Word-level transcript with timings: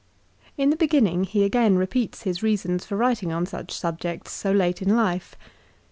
In 0.57 0.71
the 0.71 0.75
beginning 0.75 1.25
he 1.25 1.43
again 1.43 1.77
repeats 1.77 2.23
his 2.23 2.41
reasons 2.41 2.87
for 2.87 2.97
writing 2.97 3.31
on 3.31 3.45
such 3.45 3.71
subjects 3.71 4.31
so 4.31 4.51
late 4.51 4.81
in 4.81 4.95
life. 4.95 5.35